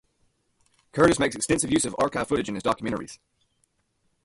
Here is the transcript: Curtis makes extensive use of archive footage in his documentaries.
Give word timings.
Curtis 0.93 1.19
makes 1.19 1.35
extensive 1.35 1.69
use 1.71 1.85
of 1.85 1.95
archive 1.99 2.27
footage 2.27 2.49
in 2.49 2.55
his 2.55 2.63
documentaries. 2.63 3.19